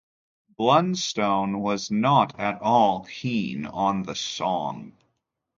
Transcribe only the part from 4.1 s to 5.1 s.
song.